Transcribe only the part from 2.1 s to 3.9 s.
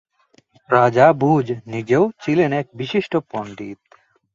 ছিলেন এক বিশিষ্ট পণ্ডিত।